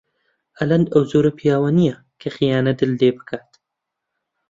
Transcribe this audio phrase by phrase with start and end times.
[0.59, 3.49] ئەلەند ئەو جۆرە پیاوە نییە کە خیانەتت لێ بکات.